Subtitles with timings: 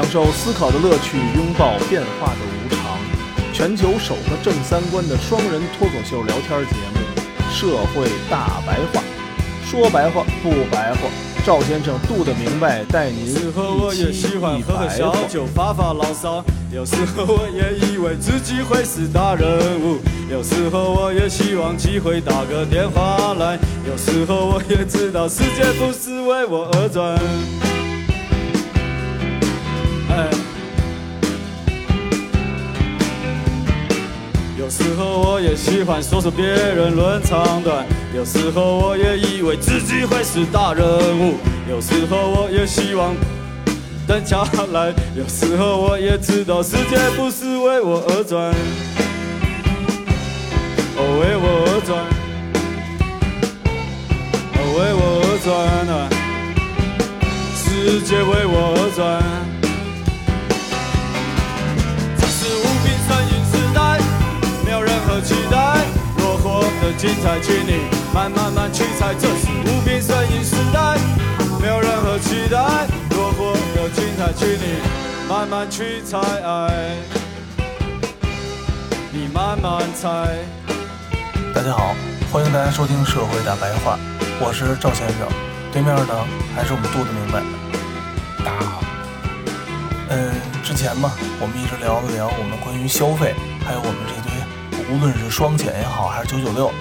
[0.00, 2.96] 享受思考的乐趣，拥抱变化的无常。
[3.52, 7.00] 全球首个正三观的双人脱口秀聊天节目
[7.52, 9.02] 《社会大白话》，
[9.68, 11.00] 说白话不白话，
[11.44, 14.94] 赵先生度的明白，带您有时候我也喜欢喝喝白话。
[14.94, 16.44] 小酒，发发牢骚。
[16.70, 19.98] 有时候我也以为自己会是大人物，
[20.30, 23.58] 有时候我也希望机会打个电话来。
[23.84, 27.18] 有时候我也知道世界不是为我而转。
[35.78, 40.84] 喜欢说说别人论长短，有时候我也以为自己会是大人
[41.20, 41.36] 物，
[41.70, 43.14] 有时候我也希望
[44.04, 48.52] 等下来，有时候我也知道世界不是为我而转，
[50.96, 52.04] 哦为我而转，
[54.56, 55.48] 哦为我而转。
[55.94, 56.10] 啊，
[57.54, 59.47] 世界为我而转。
[65.20, 65.84] 期待。
[66.16, 69.14] 若活得精彩，请你慢慢慢去猜。
[69.14, 70.98] 这是无病呻吟时代，
[71.60, 72.86] 没有任何期待。
[73.10, 74.78] 若活得精彩，请你
[75.28, 76.18] 慢慢去猜。
[79.12, 80.08] 你慢慢猜。
[81.54, 81.94] 大家好，
[82.32, 83.96] 欢迎大家收听《社会大白话》，
[84.38, 85.26] 我是赵先生，
[85.72, 86.14] 对面呢
[86.54, 87.42] 还是我们度的明白。
[88.44, 88.82] 大家好，
[90.10, 90.30] 嗯，
[90.62, 93.34] 之前嘛，我们一直聊了聊我们关于消费，
[93.66, 94.37] 还有我们这堆
[94.90, 96.72] 无论是双减也好，还是九九六，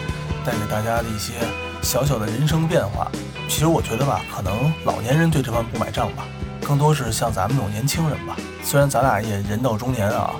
[0.45, 1.33] 带给大家的一些
[1.81, 3.11] 小小的人生变化。
[3.49, 6.25] 其实我觉得吧，可能老年人对这方面不买账吧，
[6.63, 8.37] 更多是像咱们这种年轻人吧。
[8.63, 10.35] 虽然咱俩也人到中年啊，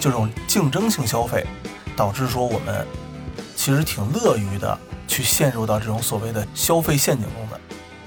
[0.00, 1.46] 这种竞争性消费，
[1.94, 2.86] 导致说我们
[3.54, 7.60] 其实挺乐于的去陷入到这种所谓的消费陷阱中的。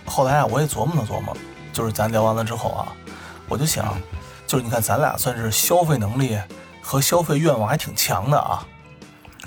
[0.05, 1.37] 后来啊，我也琢磨了琢磨，
[1.71, 2.87] 就是咱聊完了之后啊，
[3.47, 3.95] 我就想，
[4.47, 6.35] 就是你看咱俩算是消费能力
[6.81, 8.65] 和消费愿望还挺强的啊，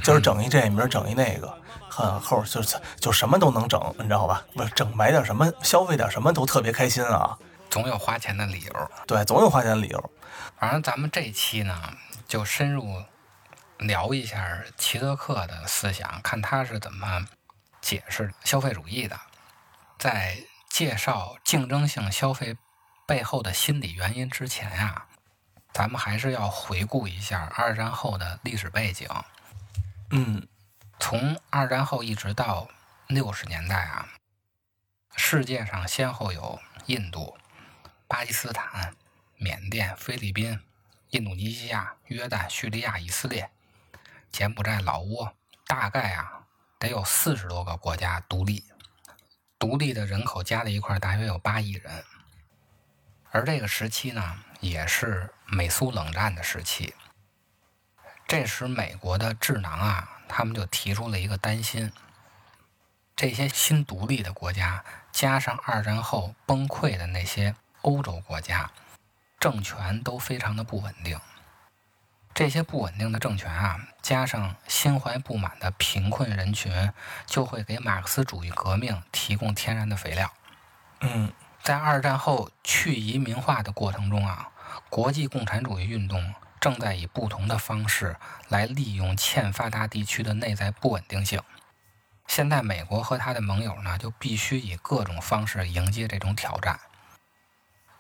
[0.02, 1.52] 今儿整一这，明儿整一那个，
[1.88, 4.42] 很后就是就什么都能整，你知道吧？
[4.54, 7.38] 不是整买点什么，消费点什么都特别开心啊。
[7.68, 8.90] 总有花钱的理由。
[9.06, 10.10] 对，总有花钱的理由。
[10.58, 11.94] 反正咱们这一期呢，
[12.26, 13.02] 就深入
[13.78, 17.26] 聊一下齐泽克的思想，看他是怎么
[17.80, 19.18] 解释消费主义的。
[19.98, 22.56] 在介绍竞争性消费
[23.06, 25.04] 背后的心理原因之前呀、
[25.72, 29.08] 咱们还是要回顾一下二战后的历史背景。
[30.12, 30.48] 嗯
[30.98, 32.68] 从二战后一直到
[33.06, 34.08] 六十年代啊，
[35.14, 37.38] 世界上先后有印度、
[38.08, 38.94] 巴基斯坦、
[39.36, 40.60] 缅甸、菲律宾、
[41.10, 43.50] 印度尼西亚、约旦、叙利亚、以色列、
[44.32, 45.32] 柬埔寨、老挝，
[45.66, 46.44] 大概啊
[46.80, 48.64] 得有四十多个国家独立，
[49.60, 52.04] 独立的人口加在一块大约有八亿人。
[53.30, 56.94] 而这个时期呢，也是美苏冷战的时期。
[58.30, 61.90] 这时，美国的智囊啊，他们就提出了一个担心：
[63.16, 68.70] 这些新独立的国家，加上二战后崩溃的那些欧洲国家，
[69.40, 71.18] 政权都非常的不稳定。
[72.32, 76.92] 这些不稳定的政权啊，加上心怀不满的贫困人群，
[77.26, 80.32] 就会给马克思主义革命提供天然的肥料。
[81.00, 81.32] 嗯
[81.64, 84.50] 在二战后去移民化的过程中啊，
[84.88, 88.16] 国际共产主义运动正在以不同的方式
[88.48, 91.42] 来利用欠发达地区的内在不稳定性。
[92.26, 96.78] 现在，美国和他的盟友呢，就必须以各种方式迎接这种挑战，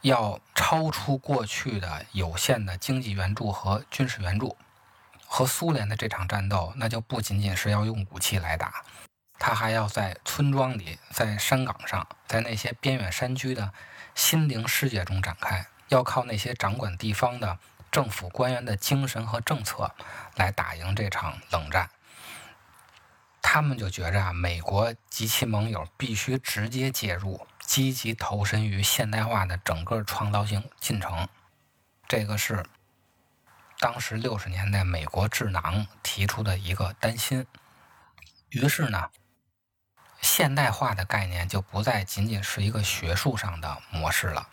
[0.02, 4.56] 要超出过去的有限的经济援助和军事援助。
[5.32, 8.84] 和苏联的这场战斗，那就不仅仅是要用武器来打，
[9.38, 13.72] 他还要在村庄里、在山岗上、在那些边远山区的
[14.16, 17.58] 心灵世界中展开，要靠那些掌管地方的
[17.90, 19.94] 政府官员的精神和政策
[20.36, 21.90] 来打赢这场冷战。
[23.42, 31.28] 他们就觉着啊，美国及其盟友必须直接介入，积极投身于现代化的整个创造性进程。
[32.06, 32.64] 这个是
[33.78, 37.46] 当时六十年代美国智囊提出的一个担心。
[38.50, 39.10] 于是呢，
[40.20, 44.48] 现代化的概念就不再仅仅是一个学术上的模式了，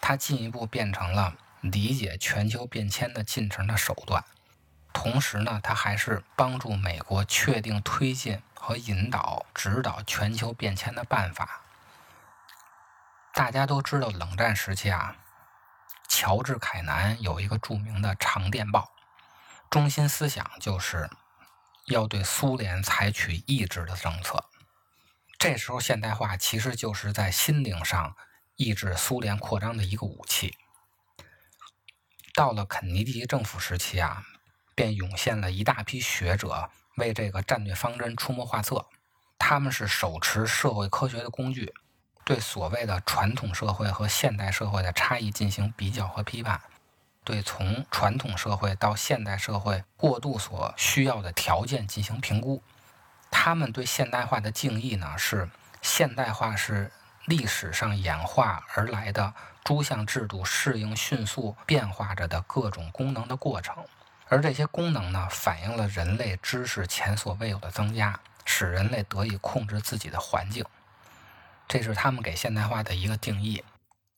[0.00, 4.22] 它进一步变成了理解全球变迁的进程的手段。
[4.92, 11.62] 同时呢，它还是帮助美国确定推进和引导、指导全球变迁的办法。
[13.32, 15.16] 大家都知道，冷战时期啊，
[16.06, 18.92] 乔治·凯南有一个著名的长电报，
[19.70, 21.08] 中心思想就是
[21.86, 24.44] 要对苏联采取抑制的政策。
[25.38, 28.14] 这时候，现代化其实就是在心灵上
[28.56, 30.58] 抑制苏联扩张的一个武器。
[32.34, 34.24] 到了肯尼迪政府时期啊，
[34.74, 38.86] 便涌现了一大批学者为这个战略方针出谋划策。
[39.38, 41.74] 他们是手持社会科学的工具，
[42.24, 46.60] 对所谓的传统社会和现代社会的差异进行比较和批判，
[47.24, 52.62] 对从传统社会到现代社会过渡所需要的条件进行评估。
[53.30, 55.50] 他们对现代化的定义呢是：
[55.82, 56.92] 现代化是
[57.26, 59.34] 历史上演化而来的
[59.64, 63.84] 诸项制度适应迅速变化着的各种功能的过程，
[64.28, 68.18] 而这些功能呢反映了人类知识前所未有的增加。
[68.44, 70.64] 使人类得以控制自己的环境，
[71.68, 73.62] 这是他们给现代化的一个定义。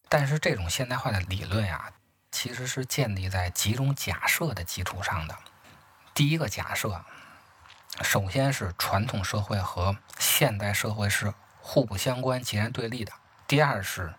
[0.08, 1.92] 但是，这种现代化的理论呀，
[2.32, 5.36] 其实是建立在几种假设的基础上的。
[6.14, 7.04] 第一个假设，
[8.00, 11.34] 首先是传统社会和现代社会是
[11.66, 13.12] 互不相关、截然对立的；
[13.48, 14.12] 第二是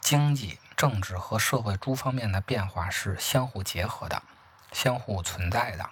[0.00, 4.22] 经济、政治和社会诸方面的变化是相互结合的、
[4.72, 5.84] 相互存在的；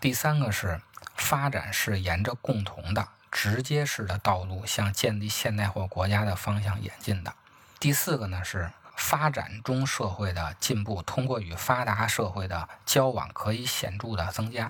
[0.00, 0.80] 第三个是。
[1.16, 7.32] 发展是沿着共同的、直接式的道路向建立现代化国家的方向演进的。
[7.78, 14.68] 第四个呢是发展中社会的进步通过与发达社会的交往可以显著的增加。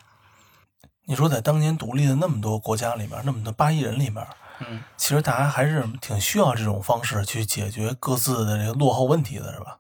[1.07, 4.25] 你说在当年独立的那么多国家里面，那么多八亿人里面，
[4.61, 9.79] 嗯，其实大家还是挺需要这种方式去解决各自的这个落后问题的，是吧？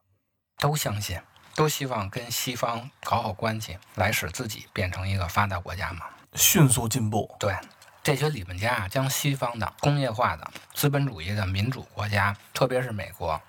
[0.59, 1.21] 都相信，
[1.55, 6.07] 都希望跟西方搞好关系，来使自己变成一个发达国家嘛。
[6.35, 7.35] 迅速进步。
[7.39, 7.57] 对，
[8.03, 13.41] 这些理论家啊，将西方的工业化的资本主义的民主国家，特别是美国，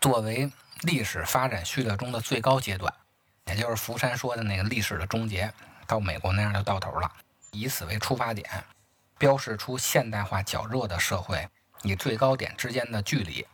[0.00, 0.50] 作为
[0.82, 2.92] 历史发展序列中的最高阶段，
[3.46, 5.52] 也就是福山说的那个历史的终结，
[5.86, 7.10] 到美国那样就到头了。
[7.52, 8.48] 以此为出发点，
[9.22, 11.48] 标示出现代化较弱的社会
[11.84, 13.46] 与最高点之间的距离。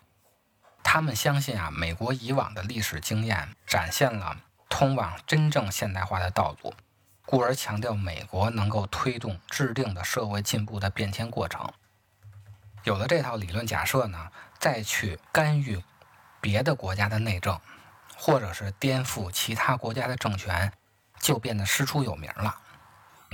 [0.82, 4.38] 他们相信啊，美国以往的历史经验展现了
[4.70, 6.72] 通往真正现代化的道路。
[7.26, 11.70] 故而强调美国能够推动制定的社会进步的变迁过程。
[12.84, 15.84] 有了这套理论假设呢，再去干预
[16.40, 17.60] 别的国家的内政，
[18.16, 20.72] 或者是颠覆其他国家的政权，
[21.20, 22.58] 就变得师出有名了。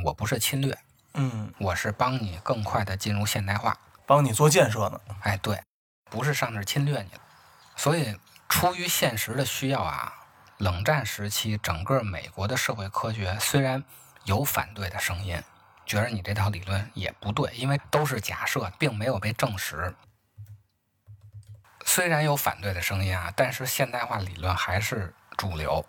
[0.04, 0.76] 我不是侵略，
[1.14, 3.76] 嗯，我是帮你更快的进入现代化，
[4.06, 5.00] 帮你做建设呢。
[5.22, 5.62] 哎，对，
[6.10, 7.10] 不是上那侵略你。
[7.76, 8.18] 所以，
[8.48, 10.12] 出于现实的需要啊。
[10.58, 13.82] 冷战时期，整个美国的社会科学虽然
[14.22, 15.42] 有反对的声音，
[15.84, 19.94] 觉得你这套理论也不对，因为都是假设，并没有被证实。
[21.84, 25.84] 虽然有反对的声音啊，但是现代化理论还是主流，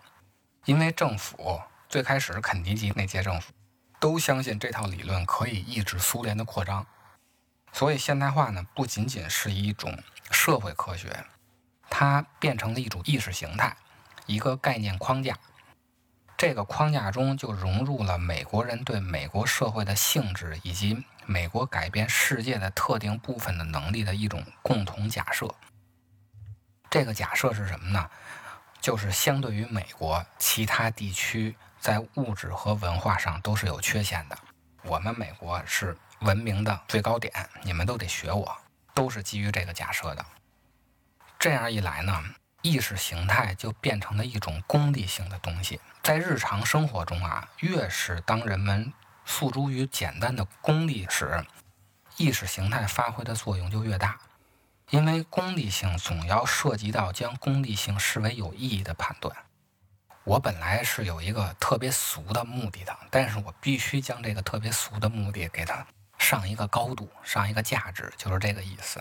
[0.64, 3.52] 因为政府最开始肯尼迪那届政府
[3.98, 6.86] 都相信这套理论可以抑制苏联的扩张，
[7.72, 11.24] 所以现代化呢不仅仅是一种社会科学，
[11.88, 13.76] 它变成了一种意识形态。
[14.26, 15.38] 一个概念框架，
[16.36, 25.48] 这个框架中就融入了美国人对美国社会的性质以及美国改变世界的特定部分的能力的一种共同假设。
[26.90, 28.10] 这个假设是什么呢？
[28.80, 34.36] 就是相对于美国，其他地区在物质和文化上都是有缺陷的。
[34.82, 38.58] 我们美国是文明的最高点，你们都得学我，
[38.92, 40.26] 都是基于这个假设的。
[41.38, 42.20] 这样一来呢？
[42.62, 48.92] 意识形态就变成了一种功利性的东西，在日常生活中啊，越是当人们
[49.24, 51.46] 诉诸于简单的功利时，
[52.16, 54.18] 意识形态发挥的作用就越大。
[54.90, 59.36] 因为功利性总要涉及到将功利性视为有意义的判断。
[60.26, 65.86] 我本来是有一个特别俗的目的的，但是我必须将这个特别俗的目的给它
[66.18, 69.00] 上一个高度，上一个价值，就是这个意思。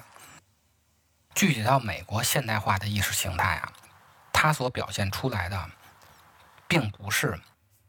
[1.33, 3.73] 具体到美国现代化的意识形态啊，
[4.31, 5.67] 它所表现出来的，
[6.67, 7.41] 并不是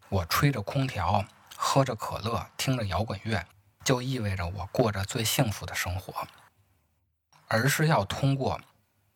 [0.08, 1.22] 我吹着空调、
[1.54, 3.44] 喝着可乐、听着摇滚乐，
[3.84, 6.26] 就意味着我过着最幸福的生活，
[7.48, 8.58] 而是要通过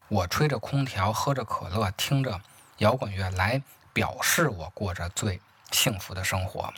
[0.09, 2.43] 我吹着空调、喝着可乐、听着
[2.77, 3.63] 摇滚乐来
[3.93, 6.73] 表示我过着最幸福的生活。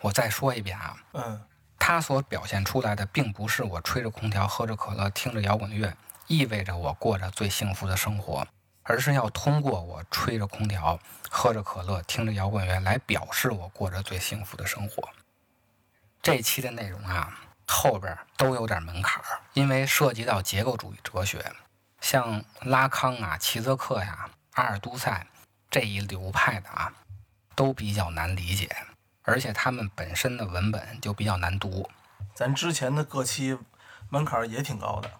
[0.00, 1.42] 我再说一遍啊，嗯，
[1.78, 5.94] 他所表现出来的，并不是我吹着空调、喝着可乐、听着摇滚乐。
[6.26, 8.46] 意味着我过着最幸福的生活，
[8.84, 10.96] 而是要通过我吹着空调、
[11.28, 15.08] 喝着可乐、听着摇滚乐来表示我过着最幸福的生活。
[16.22, 21.44] 这期的内容啊，后边都有点门槛儿，因为涉及到结构主义哲学，
[22.00, 25.26] 像拉康啊、齐泽克呀、阿尔都塞
[25.70, 26.92] 这一流派的啊，
[27.54, 28.68] 都比较难理解，
[29.22, 31.88] 而且他们本身的文本就比较难读。
[32.34, 33.56] 咱之前的各期
[34.08, 35.10] 门槛也挺高的。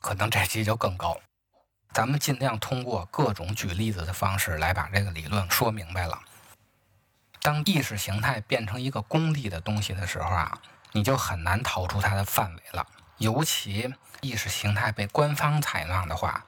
[0.00, 1.20] 可能这期就更高，
[1.92, 6.20] 咱们尽量通过各种举例子的方式来把这个理论说明白了。
[7.40, 10.60] 当意识形态变成一个功利的东西的时候啊，
[10.92, 12.86] 你就很难逃出它的范围了。
[13.18, 16.44] 尤其意识形态被官方采纳的话，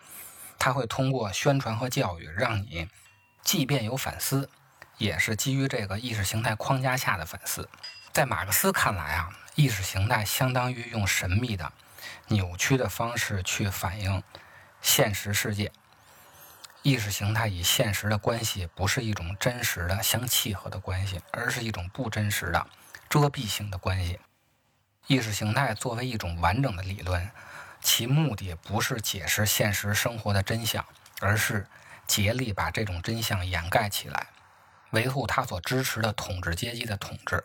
[0.58, 2.88] 它会通过宣传和教育，让你
[3.42, 4.48] 即便有反思，
[4.98, 7.68] 也是基于这个意识形态框架下的反思。
[8.12, 11.72] 在马克思看来啊，意识形态相当于用神秘的、
[12.28, 14.22] 扭曲的方式去反映
[14.82, 15.72] 现实世界。
[16.82, 22.66] 意识形态与现实的关系不是一种真实的相契合的关系，而是一种不真实的
[23.08, 24.18] 遮蔽性的关系。
[25.06, 27.30] 意识形态作为一种完整的理论，
[27.82, 30.84] 其目的不是解释现实生活的真相，
[31.20, 31.66] 而是
[32.10, 34.26] 竭力把这种真相掩盖起来，
[34.90, 37.44] 维护他所支持的统治阶级的统治。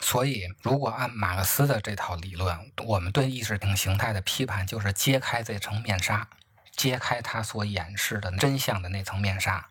[0.00, 6.26] 所以，如果按马克思的这套理论，我们对意识形态的批判就是揭开这层面纱，
[6.72, 9.68] 揭开他所掩饰的真相的那层面纱。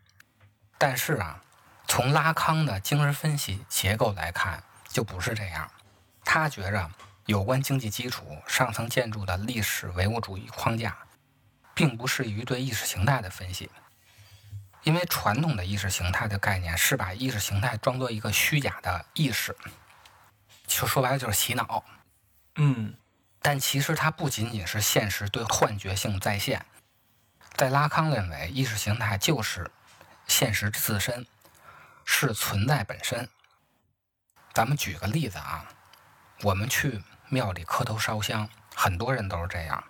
[0.78, 1.42] 但是啊，
[1.86, 5.70] 从拉康的精神分析结构来看，就不是这样。
[6.24, 6.90] 他觉着
[7.26, 10.98] 有关经济基础、上层建筑的历史唯物主义框架，
[11.74, 13.70] 并不适于对意识形态的分析，
[14.84, 19.56] 因为传统的意识形态的概念是把意识形态装作一个虚假的意识。
[20.66, 21.84] 就说白了就是洗脑，
[22.56, 22.94] 嗯
[23.42, 26.66] 但其实它不仅仅是现实对幻觉性再现，
[27.56, 29.70] 在拉康认为，意识形态就是
[30.28, 31.26] 现实自身，
[32.06, 33.28] 是存在本身。
[34.54, 35.66] 咱们举个例子啊，
[36.42, 39.84] 我们去庙里磕头烧香，很多人都是这样，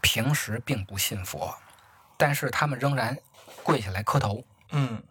[0.00, 1.56] 平时并不信佛，
[2.16, 3.16] 但是他们仍然
[3.62, 5.02] 跪下来磕头，嗯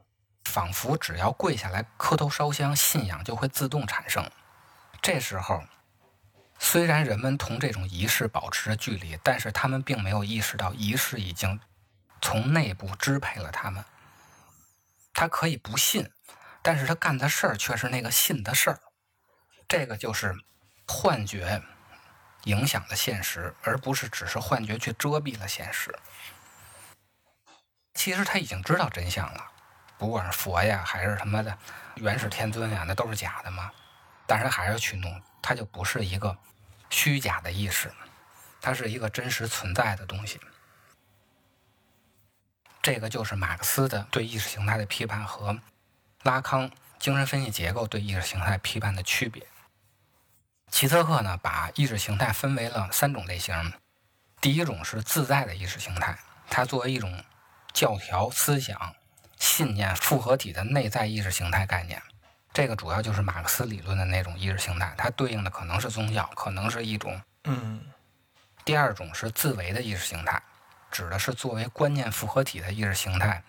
[0.45, 4.29] 仿佛只要跪下来磕头烧香，信仰就会自动产生。
[5.01, 5.63] 这时候，
[6.57, 11.59] 虽然人们同这种仪式保持着距离，但是他们并没有意识到仪式已经
[12.21, 13.85] 从内部支配了他们。
[15.13, 16.09] 他可以不信，
[16.61, 18.79] 但是他干的事儿却是那个信的事儿。
[19.67, 20.35] 这个就是
[20.87, 21.61] 幻觉
[22.45, 25.93] 影响了现实，而不是只是幻觉去遮蔽了现实。
[27.93, 29.45] 其实他已经知道真相了，
[29.97, 31.57] 不管是佛呀，还是他妈的
[31.95, 33.71] 元始天尊呀，那都是假的嘛。
[34.25, 36.37] 但是他还是去弄，它就不是一个
[36.89, 37.91] 虚假的意识，
[38.61, 40.39] 它是一个真实存在的东西。
[42.81, 45.59] 这个就是马克思的对意识形态的批判和
[46.23, 49.45] 拉康精神分析结构对意识形态批判的区别。
[50.71, 53.73] 齐泽克呢，把意识形态分为了三种类型。
[54.39, 56.17] 第一种是自在的意识形态，
[56.49, 57.23] 它作为一种
[57.73, 58.95] 教条、思想、
[59.37, 62.01] 信念复合体的内在意识形态概念。
[62.51, 67.21] 这个主要就是马克思理论的那种意识形态，它对应的可能是宗教，可能是一种。
[67.43, 67.81] 嗯
[68.65, 70.41] 第二种是自为的意识形态，
[70.91, 73.43] 指的是作为观念复合体的意识形态，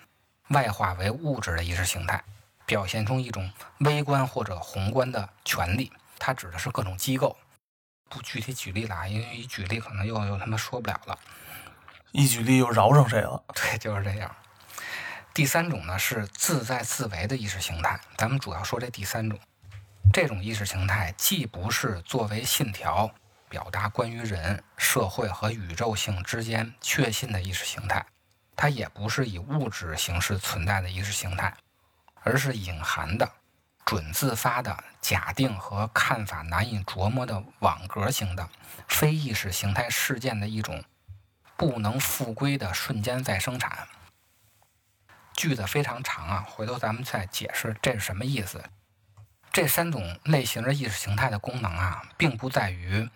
[0.49, 2.23] 外化为物质的意识形态，
[2.65, 3.51] 表现出一种
[3.81, 5.93] 微观或者宏观的权利。
[6.19, 7.37] 它指的是各种机构，
[8.09, 11.19] 不具体举例了啊，因为一举例可能又又他妈说不了了。
[12.13, 13.43] 一举例又饶上谁了？
[13.55, 14.35] 对，就是这样。
[15.33, 19.39] 第三种呢是自在自为的意识形态，咱们主要说这第三种。
[20.13, 23.09] 这种意识形态既不是作为信条
[23.49, 28.05] 表达关于人、社会和宇宙性之间确信的意识形态，
[28.57, 31.55] 它也不是以物质形式存在的意识形态，
[32.25, 33.31] 而是隐含的、
[33.85, 38.49] 准自发的假定和看法难以琢磨的网格型的
[38.89, 40.83] 非意识形态事件的一种
[41.61, 43.87] 不能复归的瞬间再生产。
[45.35, 48.65] 句子非常长啊，回头咱们再解释这是什么意思。
[49.53, 53.07] 这三种类型的意识形态的功能啊，并不在于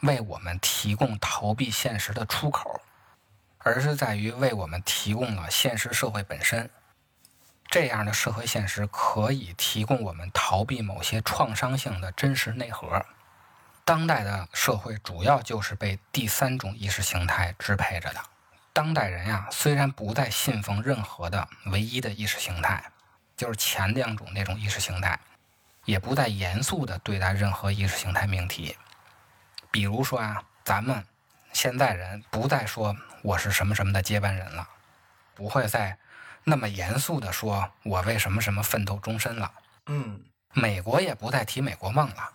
[0.00, 2.82] 为我们提供逃避现实的出口，
[3.56, 6.68] 而是在于为我们提供了现实社会本身。
[7.70, 13.06] 这样的社会现实可以提供我们逃避某些创伤性的真实内核。
[13.84, 18.20] 当代的社会主要就是被第三种意识形态支配着的。
[18.72, 22.82] 当代人呀、虽然不再信奉任何的唯一的意识形态，
[23.36, 25.20] 就是前两种那种意识形态，
[25.84, 28.76] 也不再严肃地对待任何意识形态命题。
[29.70, 31.04] 比如说啊，咱们
[31.52, 34.66] 现在人不再说我是什么什么的接班人了，
[35.34, 35.98] 不会再
[36.44, 39.52] 那么严肃地说我为什么什么奋斗终身了。
[39.86, 40.22] 嗯
[40.54, 42.30] 美国也不再提美国梦了。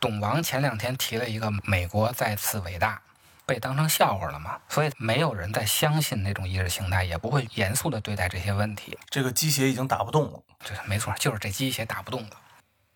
[0.00, 3.02] 董王前两天提了一个美国再次伟大，
[3.44, 4.58] 被当成笑话了嘛？
[4.66, 8.98] 所以没有人再相信那种意识形态，也不会严肃的对待这些问题。
[9.10, 10.42] 这个鸡血已经打不动了。
[10.64, 12.30] 对没错，就是这鸡血打不动了。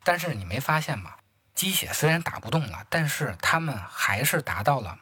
[0.02, 1.12] 但是你没发现吗？
[1.54, 4.98] 鸡血虽然打不动了，但是他们还是达到了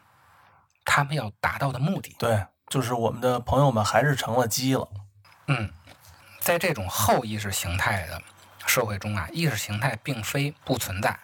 [0.85, 2.17] 他们要达到的目的。
[2.19, 4.89] 对，就是我们的朋友们还是成了鸡了。
[5.47, 5.73] 嗯，
[6.41, 8.21] 在这种后意识形态的
[8.67, 11.17] 社会中啊，意识形态并非不存在。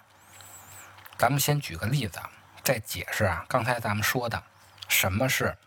[1.19, 2.21] 咱们先举个例子，
[2.63, 4.41] 再解释啊，刚才咱们说的
[4.89, 5.59] 什么是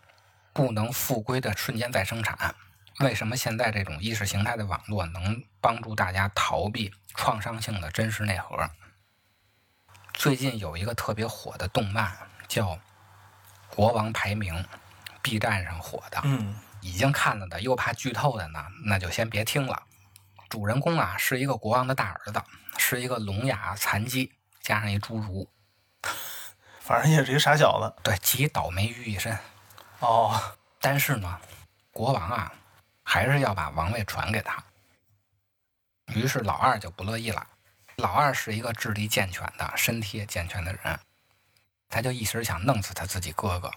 [0.54, 2.54] 不能复归的瞬间再生产，
[3.00, 8.70] 为什么现在这种意识形态的网络能帮助大家逃避创伤性的真实内核？
[10.14, 12.16] 最近有一个特别火的动漫
[12.48, 12.68] 叫
[13.68, 14.54] 《国王排名》
[15.20, 16.20] ，B 站上火的。
[16.24, 19.84] 嗯已经看了的，又怕剧透的呢，那就先别听了。
[20.48, 22.42] 主人公啊是一个国王的大儿子，
[22.76, 24.32] 是一个聋哑残疾
[24.62, 25.48] 加上一侏儒，
[26.80, 28.02] 反正也是一个傻小子。
[28.02, 29.36] 对，集倒霉于一身。
[29.98, 30.40] 哦，
[30.80, 31.40] 但是呢，
[31.92, 32.52] 国王啊
[33.02, 34.62] 还是要把王位传给他。
[36.14, 37.46] 于是老二就不乐意了。
[37.96, 40.98] 老二是一个智力健全的、身体也健全的人，
[41.88, 43.70] 他就一时想弄死他自己哥哥，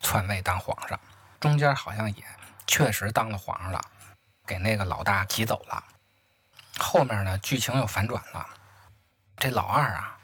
[0.00, 0.98] 篡位当皇上。
[1.38, 2.24] 中间好像也
[2.66, 3.80] 确实当了皇上了，
[4.46, 5.82] 给那个老大挤走了。
[6.78, 8.46] 后面呢，剧情又反转了。
[9.36, 10.18] 这老二啊，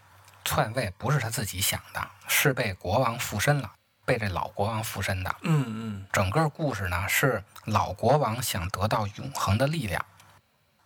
[0.46, 3.70] 篡位不是他自己想的，是被国王附身了，
[4.04, 5.36] 被这老国王附身的。
[5.42, 10.02] 嗯嗯整个故事呢是老国王想得到永恒的力量，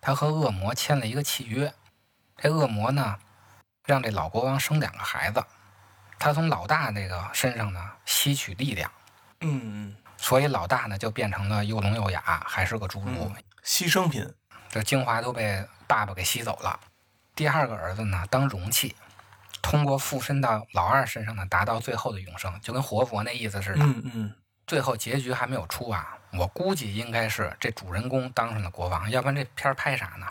[0.00, 1.72] 他和恶魔签了一个契约。
[2.38, 3.18] 这恶魔呢，
[3.84, 5.44] 让这老国王生两个孩子，
[6.18, 8.90] 他从老大那个身上呢吸取力量，
[9.42, 14.26] 嗯嗯，所以老大呢就变成了又聋又哑，还是个侏儒，嗯牺牲品。
[14.70, 16.80] 这精华都被爸爸给吸走了。
[17.34, 18.96] 第二个儿子呢当容器，
[19.62, 23.84] 通过附身到老二身上呢，达到最后的永生，就跟活佛那意思似的。
[23.84, 24.34] 嗯嗯
[24.66, 30.26] 最后结局还没有出啊，我估计应该是这主人公当上了国王，要不然这片儿拍啥呢？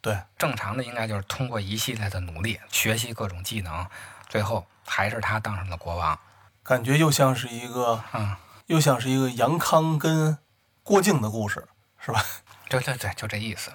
[0.00, 3.86] 对，正常的应该就是通过一系列的努力，学习各种技能，
[4.28, 6.18] 最后还是他当上了国王。
[6.64, 10.36] 感觉又像是一个，嗯，又像是一个杨康跟
[10.82, 11.68] 郭靖的故事，
[12.00, 12.20] 是吧？
[12.68, 13.70] 对对对，就这意思。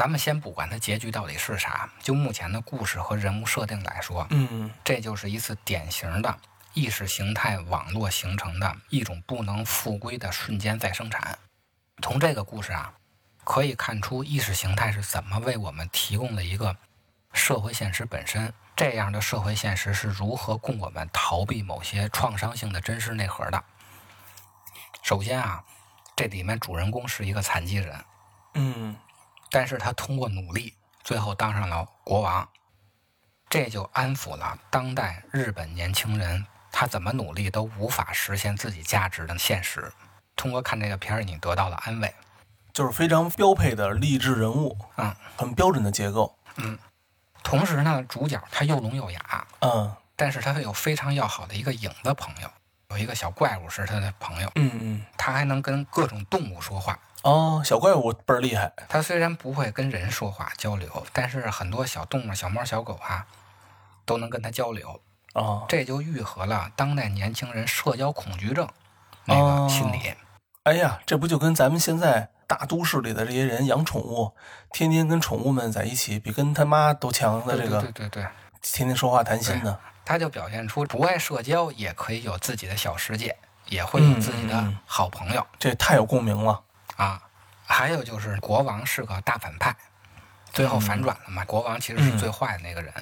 [0.00, 6.38] 咱们先不管它结局到底是啥，就目前的故事和人物设定来说，嗯这就是一次典型的
[6.72, 11.36] 意识形态网络形成的一种不能复归的瞬间再生产。
[12.00, 12.94] 从这个故事啊，
[13.44, 16.74] 可以看出意识形态是怎么为我们提供了一个
[17.34, 18.50] 社会现实本身。
[18.74, 23.62] 这样的社会现实是如何供我们逃避某些创伤性的真实内核的。
[25.02, 25.62] 首先啊，
[26.16, 28.02] 这里面主人公是一个残疾人，
[28.54, 28.96] 嗯
[29.50, 32.48] 但是他通过努力，最后当上了国王，
[33.48, 39.92] 这就安抚了当代日本年轻人，他怎么努力都无法实现自己价值的现实。
[40.36, 42.14] 通过看这个片儿，你得到了安慰。
[42.72, 46.38] 就是非常标配的励志人物，嗯，很标准的结构。
[46.56, 46.78] 嗯
[47.42, 52.50] 同时呢，主角他又聋又哑，嗯但是他有非常要好的一个影子朋友，
[52.90, 56.96] 有一个小怪物是他的朋友，嗯嗯，他还能跟各种动物说话。
[57.22, 58.72] 哦，小怪物倍儿厉害。
[58.88, 63.26] 它虽然不会跟人说话交流，但是很多小动物、小猫、小狗啊，
[64.04, 65.00] 都能跟它交流。
[65.34, 68.68] 哦，这就愈合了当代年轻人社交恐惧症
[69.26, 70.14] 那个心理。
[70.64, 74.34] 哎呀，这不就跟咱们现在大都市里的这些人养宠物，
[74.72, 78.26] 天天跟宠物们在一起，比跟他妈都强的这个，对对对对，
[78.60, 79.78] 天天说话谈心的。
[80.04, 86.60] 他就表现出不爱社交也可以有自己的小世界，也会有自己的好朋友、这太有共鸣了。
[87.04, 87.22] 啊。
[87.64, 89.74] 还有就是国王是个大反派，
[90.52, 92.92] 最后反转了嘛，国王其实是最坏的那个人。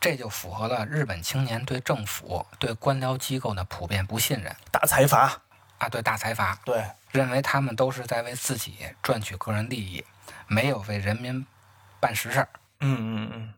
[0.00, 5.42] 这就符合了日本青年对政府、对官僚机构的普遍不信任大财阀，
[5.78, 10.04] 啊，对大财阀，对，认为他们都是在为自己赚取个人利益，
[10.46, 11.44] 没有为人民
[11.98, 12.48] 办实事儿。
[12.80, 13.54] 嗯嗯嗯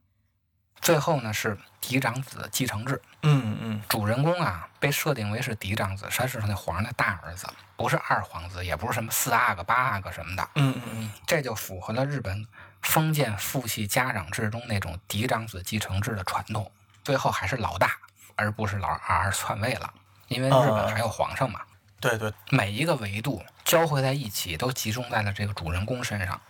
[0.81, 12.47] 最后呢是嫡长子继承制，嗯嗯主人公啊被设定为是嫡长子，他是那皇上的大儿子，不是二皇子，也不是什么四阿哥、八阿哥什么的，嗯嗯嗯，这就符合了日本
[12.83, 16.71] 封建父系家长制中那种嫡长子继承制的传统。
[17.03, 17.97] 最后还是老大，
[18.37, 19.93] 而不是老二篡位了，
[20.29, 21.61] 因为日本还有皇上嘛。
[21.99, 26.40] 对对，每一个维度交汇在一起，都集中在了这个主人公身上。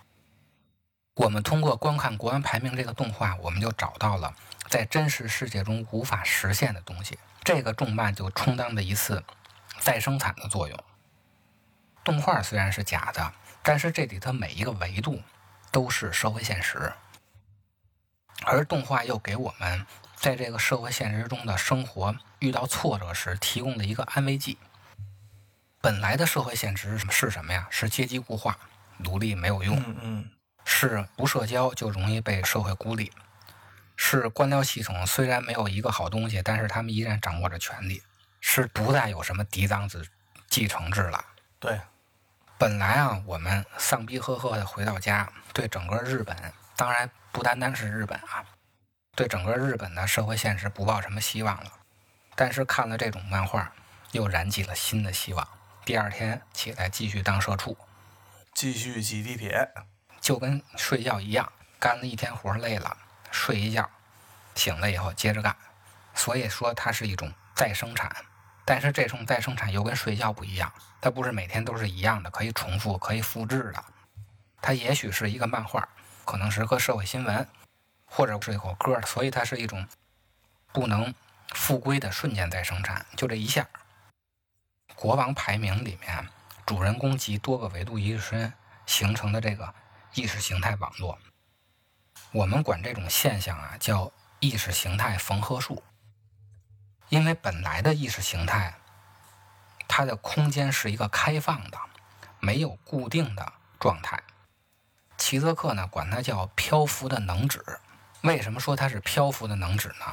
[1.21, 4.35] 我们通过观看《国王排名》这个动画，我们就找到了
[4.69, 7.19] 在真实世界中无法实现的东西。
[7.45, 9.23] 这个动漫就充当了一次
[9.81, 10.85] 再生产的作用。
[12.03, 15.21] 动画虽然是假的，但是这里头每一个维度
[15.71, 16.91] 都是社会现实，
[18.47, 19.85] 而动画又给我们
[20.17, 24.57] 在这个社会现实中的生活遇到挫折时提供了一个安慰剂。
[25.83, 27.69] 本来的社会现实是什么呀？
[27.71, 28.57] 是阶级固化，
[28.97, 30.31] 努力没有用，嗯嗯
[30.73, 33.13] 是不社交就容易被社会孤立，
[33.97, 38.03] 是官僚系统虽然没有一个好东西，但是他们依然掌握着权力，
[38.41, 40.07] 是不再有什么嫡长子
[40.49, 41.23] 继承制了。
[41.59, 41.81] 对，
[42.57, 46.37] 本来啊，我们丧逼呵呵的回到家，对整个日本，
[46.77, 48.47] 当然不单单是日本啊，
[49.17, 51.73] 对整个日本的社会现实不抱什么希望了。
[52.37, 53.73] 但是看了这种漫画，
[54.13, 55.47] 又燃起了新的希望。
[55.85, 57.77] 第二天起来继续当社畜，
[58.55, 59.69] 继续挤地铁。
[60.21, 62.97] 就跟睡觉一样，干了一天活累了，
[63.31, 63.89] 睡一觉，
[64.55, 65.57] 醒了以后接着干。
[66.15, 68.15] 所以说它是一种再生产，
[68.65, 73.85] 但是这种再生产又跟睡觉不一样，它不是每天都是一样的，可以重复、可以复制的。
[74.61, 75.89] 它也许是一个漫画，
[76.25, 77.49] 可能是个社会新闻，
[78.05, 79.89] 或者是一首歌，所以它是一种
[80.73, 81.15] 不能
[81.55, 83.67] 复归的瞬间再生产，就这一下。
[84.95, 86.29] 国王排名里面，
[86.67, 88.53] 主人公及多个维度一身
[88.85, 89.73] 形成的这个
[90.15, 91.19] 意识形态网络，
[92.33, 95.83] 我们管这种现象啊叫意识形态缝合术。
[97.09, 98.75] 因为本来的意识形态，
[99.89, 101.79] 它的空间是一个开放的，
[102.39, 104.23] 没有固定的状态。
[105.17, 107.63] 齐泽克呢管它叫漂浮的能指。
[108.23, 110.07] 为什么说它是漂浮的能指呢？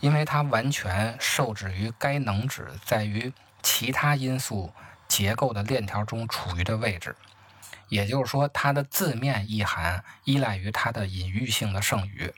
[0.00, 4.72] 因为它完全受制于该能指在于其他因素
[5.08, 7.16] 结构的链条中处于的位置。
[7.88, 12.32] 也就是说，它的字面意涵依赖于它的隐喻性的剩余。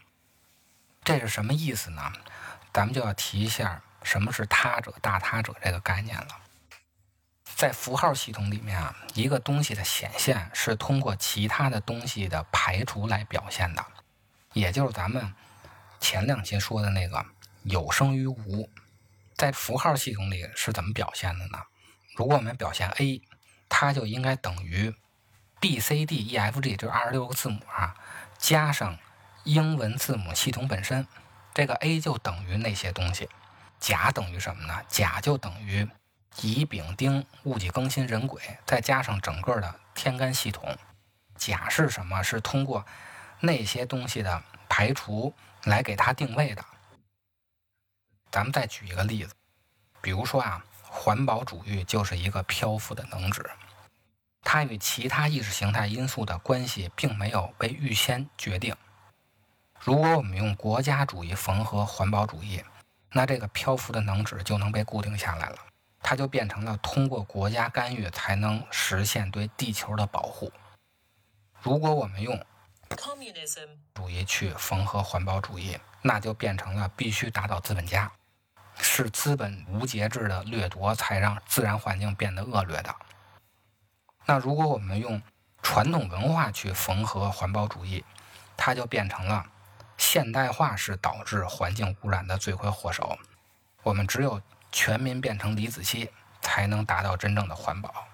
[1.02, 2.12] 这是什么意思呢？
[2.72, 6.28] 咱们就要提一下什么是他者、大他者这个概念了。
[7.56, 13.84] 在符号系统里面啊，一个东西的显现是通过其他的东西的排除来表现的，
[14.52, 15.34] 也就是咱们
[15.98, 17.26] 前两期说的那个
[17.64, 18.70] 有生于无。
[19.34, 21.58] 在符号系统里是怎么表现的呢？
[22.14, 23.20] 如果我们表现 a，
[23.68, 24.94] 它就应该等于
[25.60, 27.94] b、c、d、e、f、g，就是二十六个字母啊，
[28.38, 28.98] 加上
[29.44, 31.06] 英文字母系统本身。
[31.52, 33.28] 这个 A 就等于那些东西，
[33.78, 34.82] 甲等于什么呢？
[34.88, 35.86] 甲就等于
[36.40, 40.78] 乙、丙、丁、戊、己、庚、辛、壬、癸，再加上整个的天干系统。
[41.36, 42.22] 甲是什么？
[42.22, 42.86] 是通过
[43.40, 46.64] 那些东西的排除来给它定位的。
[48.30, 49.34] 咱们再举一个例子，
[50.00, 53.44] 比如说啊，环保主义就是一个漂浮的能指，
[54.42, 58.74] 它与其他意识形态因素的关系并没有被预先决定。
[59.78, 62.62] 如果我们用国家主义缝合环保主义，
[63.12, 65.56] 那这个漂浮的能指就能被固定下来了，
[66.00, 70.52] 它就变成了通过国家干预才能实现对地球的保护。
[71.60, 72.44] 如果我们用
[72.90, 78.10] communism 主义去缝合环保主义，那就变成了必须打倒资本家，
[78.78, 82.94] 是资本无节制的掠夺才让自然环境变得恶劣的。
[84.26, 85.20] 那如果我们用
[85.62, 88.04] 传统文化去缝合环保主义，
[88.56, 89.46] 它就变成了。
[89.96, 93.18] 现代化是导致环境污染的罪魁祸首。
[93.82, 94.40] 我们只有
[94.72, 96.08] 全民变成李子柒，
[96.40, 98.06] 才能达到真正的环保。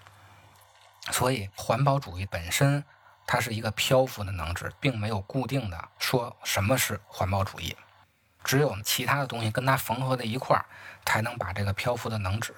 [1.13, 2.85] 所以，环保主义本身
[3.25, 7.77] 它是一个漂浮的能指，并没有固定的说什么是环保主义。
[8.43, 10.67] 只有其他的东西跟它缝合在一块儿，
[11.05, 12.53] 才能把这个漂浮的能指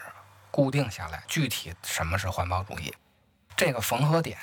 [0.51, 1.23] 固定下来。
[1.29, 2.95] 具体什么是环保主义？
[3.59, 4.39] 这个缝合点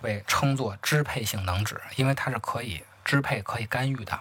[0.00, 2.84] 被称作支配性能指，因为它是可以。
[3.04, 4.18] 支配可以干预的，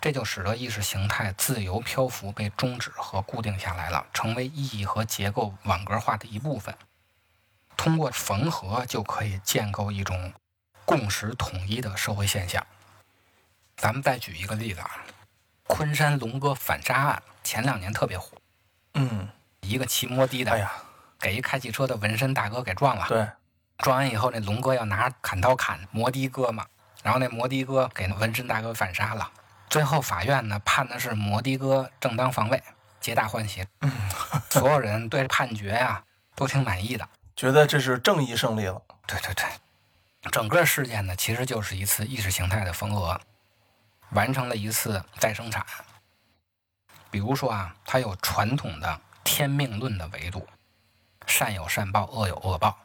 [0.00, 6.74] 这就使得意识形态自由漂浮被终止和固定下来了，成为意义和结构网格化的一部分。
[7.76, 10.32] 通过缝合就可以建构一种
[10.84, 12.66] 共识统一的社会现象。
[13.76, 14.90] 咱们再举一个例子啊，
[15.68, 18.36] 昆山龙哥反杀案前两年特别火。
[18.94, 19.28] 嗯，
[19.60, 20.72] 一个骑摩的的，哎呀，
[21.20, 23.06] 给一开汽车的纹身大哥给撞了。
[23.06, 23.28] 对，
[23.78, 26.66] 撞完以后，那龙哥要拿砍刀砍摩的哥嘛。
[27.02, 29.30] 然后那摩的哥给那纹身大哥反杀了，
[29.70, 32.62] 最后法院呢判的是摩的哥正当防卫，
[33.00, 33.64] 皆大欢喜。
[33.80, 33.90] 嗯
[34.50, 36.02] 所有人对判决呀
[36.34, 38.82] 都挺满意的，觉得这是正义胜利了。
[39.06, 39.44] 对对对，
[40.30, 43.18] 整个事件呢其实就是一次意识形态的缝合，
[44.10, 45.64] 完成了一次再生产。
[47.10, 50.46] 比如说啊，它有传统的天命论的维度，
[51.26, 52.76] 善有善报，恶有恶报，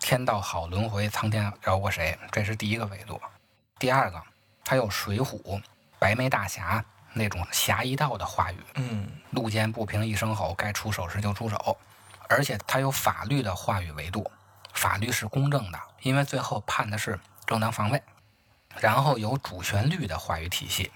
[0.00, 2.18] 天道好轮回，苍天饶过谁？
[2.30, 3.20] 这是第一个维度。
[3.78, 4.22] 第二个，
[4.64, 5.40] 它有《水浒》
[5.98, 11.78] 白眉大侠那种侠义道的话语，嗯，路见不平一声吼，该出手时就出手，
[12.28, 14.30] 而且它有法律的话语维度，
[14.72, 18.02] 法律是公正的，因为最后判的是正当防卫。
[18.80, 20.92] 然后有主旋律的话语体系，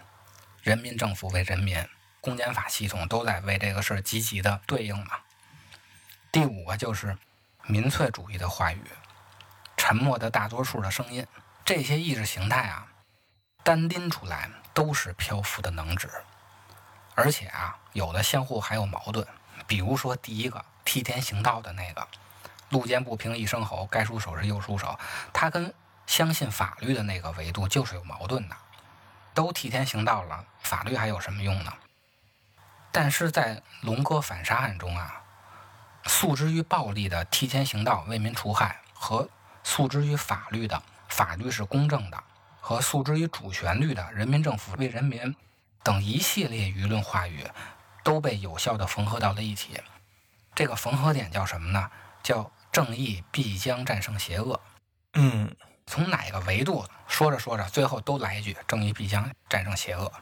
[0.63, 1.85] 人民政府为人民，
[2.21, 5.19] 公检法系统都在为这个事儿积极的对应嘛。
[6.31, 7.17] 第五个就是
[7.67, 8.85] 民粹主义的话语，
[9.77, 11.27] 沉默的大多数的声音。
[11.65, 12.87] 这些意识形态啊，
[13.63, 16.11] 单拎出来都是漂浮的能指，
[17.15, 19.27] 而且啊，有的相互还有矛盾。
[19.67, 22.07] 比如说，第一个替天行道的那个，
[22.71, 24.99] 路见不平一声吼，该出手时又出手，
[25.33, 25.73] 他跟
[26.07, 28.57] 相信法律的那个维度就是有矛盾的。
[29.35, 31.73] 都替天行道了，法律还有什么用呢？
[32.91, 35.22] 但是在龙哥反杀案中啊，
[36.05, 39.29] 诉之于暴力的替天行道为民除害，和
[39.63, 42.23] 诉之于法律的法律是公正的，
[42.61, 45.35] 和诉之于主旋律的人民政府为人民
[45.83, 47.47] 等一系列舆论话语，
[48.03, 49.81] 都被有效的缝合到了一起。
[50.55, 51.91] 这个缝合点叫什么呢？
[52.23, 54.61] 叫正义必将战胜邪恶。
[55.15, 55.55] 嗯，
[55.87, 60.13] 从哪个维度说着说着，最后都来一句“正义必将战胜邪恶”。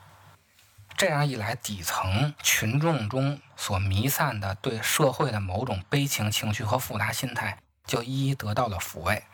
[1.00, 9.24] 这样一来，底层群众中所弥散的对社会的某种悲情情绪和复杂心态，就一一得到了抚慰。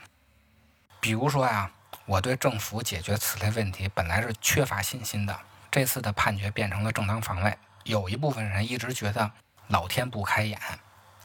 [1.00, 1.72] 比如说呀，
[2.04, 5.36] 我对政府解决此类问题本来是缺乏信心的，
[5.68, 7.58] 这次的判决变成了正当防卫。
[7.82, 9.32] 有一部分人一直觉得
[9.66, 10.60] 老天不开眼，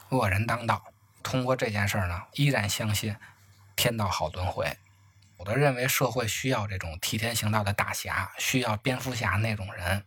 [0.10, 0.82] 恶人当道。
[1.22, 3.16] 通过这件事儿呢，依然相信
[3.76, 4.76] 天道好轮回。
[5.38, 10.04] 有的认为社会需要这种替天行道的大侠，需要蝙蝠侠那种人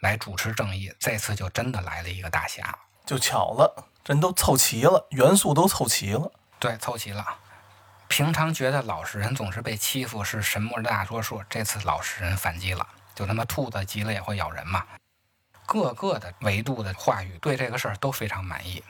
[0.00, 0.92] 来主持正义。
[0.98, 6.30] 这次就真的来了一个大侠，就巧了，人都凑齐了，元素都凑齐了。
[6.58, 7.24] 对，凑齐了。
[8.08, 11.42] 平常觉得老实人总是被欺负，是神魔的大多数。
[11.48, 14.84] 这次老实人反击了，就他妈兔子急了也会咬人嘛。
[15.64, 18.82] 各个的维度的话语对这个事儿都非常满意。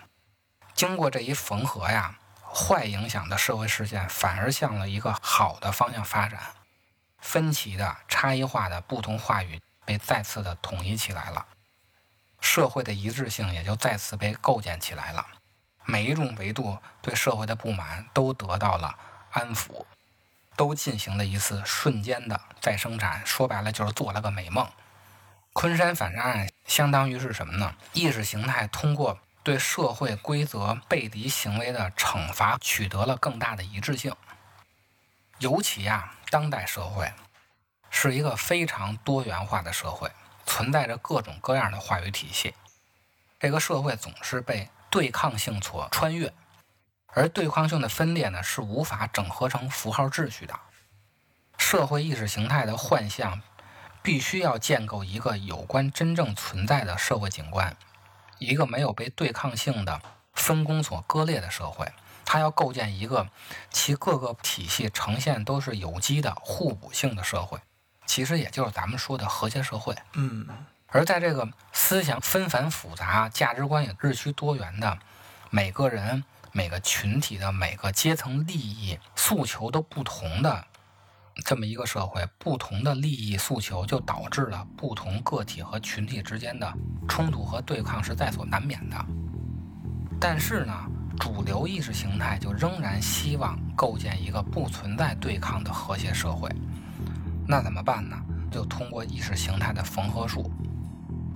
[0.75, 6.40] 经过这一缝合呀，坏影响的社会事件反而向了一个好的方向发展。
[7.18, 11.44] 分歧的、差异化的不同话语被再次的统一起来了，
[12.40, 15.26] 社会的一致性也就再次被构建起来了。
[15.85, 18.96] 每一种维度对社会的不满都得到了
[19.33, 19.85] 安抚，
[20.55, 23.26] 都进行了一次瞬间的再生产。
[23.26, 24.70] 说白了就是做了个美梦。
[25.55, 27.74] 昆山反杀案相当于是什么呢？
[27.92, 34.14] 意识形态通过对社会规则背离行为的惩罚，取得了更大的一致性。
[35.38, 37.12] 尤其啊，当代社会
[37.90, 40.11] 是一个非常多元化的社会，
[40.46, 42.55] 存在着各种各样的话语体系。
[43.38, 46.33] 这个社会总是被对抗性所穿越，
[47.09, 50.59] 而对抗性的分裂呢，是无法整合成符号秩序的。
[51.59, 53.42] 社会意识形态的幻象，
[54.03, 57.76] 必须要建构一个有关真正存在的社会景观，
[58.38, 60.00] 一个没有被对抗性的
[60.33, 61.92] 分工所割裂的社会。
[62.24, 63.29] 它要构建一个
[63.70, 67.59] 其各个体系呈现都是有机的互补性的社会，
[68.11, 69.94] 其实也就是咱们说的和谐社会。
[70.14, 70.44] 嗯，
[70.88, 74.99] 而在这个思想纷繁复杂、价值观也日趋多元的
[75.49, 80.66] 每个人、每个群体的每个阶层利益诉求都不同的
[81.44, 86.75] 这么一个社会，不同的利益诉求就导致了不同个体和群体之间的
[87.07, 89.07] 冲突和对抗是在所难免的。
[90.20, 90.75] 但是呢，
[91.20, 96.51] 主流意识形态就仍然希望构建一个不存在对抗的和谐社会。
[97.51, 98.17] 那怎么办呢？
[98.49, 100.49] 就通过意识形态的缝合术，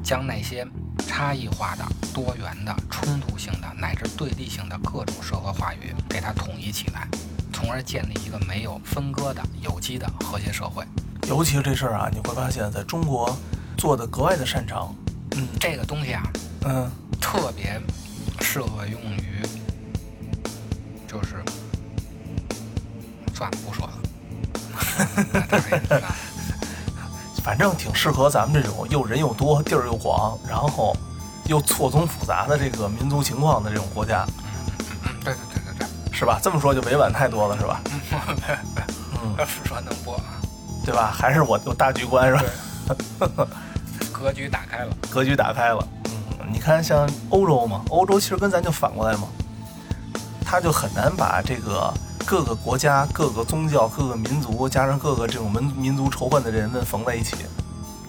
[0.01, 0.65] 将那些
[1.09, 7.09] 差异化的、多元的、冲突性的乃至对立性的各种社会话语给它统一起来，
[7.53, 10.85] 从而建立一个没有分割的有机的和谐社会。
[11.27, 13.37] 尤其是这事儿啊，你会发现在中国
[13.77, 14.95] 做的格外的擅长。
[15.33, 16.23] 嗯这个东西啊，
[16.65, 16.89] 嗯，
[17.21, 17.81] 特别
[18.41, 19.43] 适合用于，
[21.09, 21.43] 就是
[23.35, 23.93] 算了，不说了。
[25.49, 26.09] 大概你知道
[27.43, 30.97] 反正挺适合咱们这种又人又多、地儿又广，然后
[31.47, 34.27] 又错综复杂的这个民族情况的这种国家，
[35.05, 36.39] 嗯，对对对对对，是吧？
[36.43, 37.81] 这么说就委婉太多了，是吧？
[39.23, 40.19] 嗯， 要是说能播，
[40.87, 41.13] 对吧？
[41.15, 43.47] 还是我有大局观，是吧？
[44.11, 44.97] 格局打开了。
[45.13, 45.87] 格局打开了。
[46.07, 49.29] 嗯，你看像欧洲嘛，欧洲其实跟咱就反过来嘛，
[50.43, 51.93] 他就很难把这个
[52.27, 57.37] 各个国家、各个宗教、各个民族，加上各个这种民民族仇恨的人们缝在一起，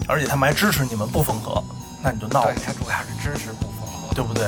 [0.08, 1.64] 而且他们还支持你们不缝合，
[2.02, 4.14] 那你就闹了对，，他主要是支持不缝合。
[4.16, 4.48] 对不对？